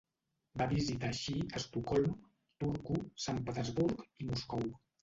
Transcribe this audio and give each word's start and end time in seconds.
Va 0.61 0.65
visitar 0.71 1.11
així 1.15 1.35
Estocolm, 1.61 2.17
Turku, 2.65 2.99
Sant 3.29 3.45
Petersburg 3.51 4.07
i 4.27 4.33
Moscou. 4.33 4.71